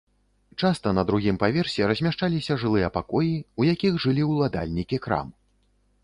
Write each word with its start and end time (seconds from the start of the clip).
Часта 0.61 0.91
на 0.97 1.01
другім 1.09 1.35
паверсе 1.43 1.89
размяшчаліся 1.91 2.57
жылыя 2.63 2.87
пакоі, 2.95 3.35
у 3.61 3.67
якіх 3.73 3.93
жылі 4.07 4.23
ўладальнікі 4.31 4.97
крам. 5.05 5.27